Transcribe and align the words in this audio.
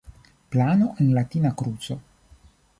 Plano 0.55 0.87
en 0.97 1.13
latina 1.17 1.53
kruco. 1.55 1.97